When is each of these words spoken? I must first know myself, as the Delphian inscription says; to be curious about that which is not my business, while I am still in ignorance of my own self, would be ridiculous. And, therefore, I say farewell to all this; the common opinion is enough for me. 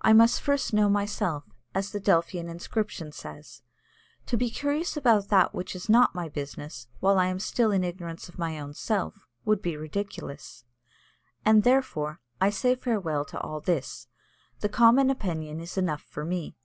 I 0.00 0.14
must 0.14 0.40
first 0.40 0.72
know 0.72 0.88
myself, 0.88 1.44
as 1.74 1.90
the 1.90 2.00
Delphian 2.00 2.48
inscription 2.48 3.12
says; 3.12 3.60
to 4.24 4.34
be 4.38 4.48
curious 4.48 4.96
about 4.96 5.28
that 5.28 5.54
which 5.54 5.76
is 5.76 5.90
not 5.90 6.14
my 6.14 6.26
business, 6.30 6.88
while 7.00 7.18
I 7.18 7.26
am 7.26 7.38
still 7.38 7.70
in 7.70 7.84
ignorance 7.84 8.30
of 8.30 8.38
my 8.38 8.58
own 8.58 8.72
self, 8.72 9.26
would 9.44 9.60
be 9.60 9.76
ridiculous. 9.76 10.64
And, 11.44 11.64
therefore, 11.64 12.18
I 12.40 12.48
say 12.48 12.76
farewell 12.76 13.26
to 13.26 13.38
all 13.40 13.60
this; 13.60 14.08
the 14.60 14.70
common 14.70 15.10
opinion 15.10 15.60
is 15.60 15.76
enough 15.76 16.00
for 16.00 16.24
me. 16.24 16.56